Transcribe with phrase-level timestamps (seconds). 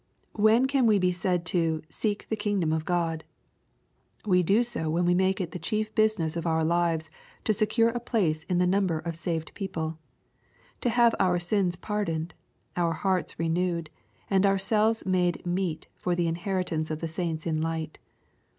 [0.33, 3.23] When can we be said to" seek the kingdom of God?''
[4.25, 7.11] We do so when we make it the chief business of our lives
[7.43, 9.95] to secure a place in the number of saved poojde,—
[10.81, 12.33] to have our sins pardoned,
[12.75, 13.91] our hearts renewed,
[14.27, 17.99] and our selves made meet for the inheritance of the saints in light.